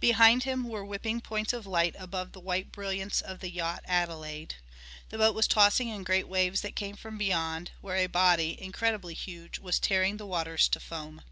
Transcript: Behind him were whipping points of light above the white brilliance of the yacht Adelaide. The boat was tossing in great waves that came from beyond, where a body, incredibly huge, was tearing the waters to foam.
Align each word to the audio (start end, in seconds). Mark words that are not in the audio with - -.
Behind 0.00 0.42
him 0.42 0.64
were 0.68 0.84
whipping 0.84 1.20
points 1.20 1.52
of 1.52 1.66
light 1.68 1.94
above 1.96 2.32
the 2.32 2.40
white 2.40 2.72
brilliance 2.72 3.20
of 3.20 3.38
the 3.38 3.48
yacht 3.48 3.84
Adelaide. 3.86 4.56
The 5.10 5.18
boat 5.18 5.36
was 5.36 5.46
tossing 5.46 5.88
in 5.88 6.02
great 6.02 6.26
waves 6.26 6.62
that 6.62 6.74
came 6.74 6.96
from 6.96 7.16
beyond, 7.16 7.70
where 7.80 7.94
a 7.94 8.08
body, 8.08 8.60
incredibly 8.60 9.14
huge, 9.14 9.60
was 9.60 9.78
tearing 9.78 10.16
the 10.16 10.26
waters 10.26 10.66
to 10.70 10.80
foam. 10.80 11.22